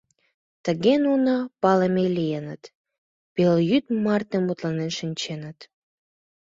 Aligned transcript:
Тыге 0.65 0.93
нуно 1.05 1.33
палыме 1.61 2.05
лийыныт, 2.17 2.63
пелйӱд 3.35 3.85
марте 4.05 4.37
мутланен 4.39 4.91
шинченыт. 4.99 5.59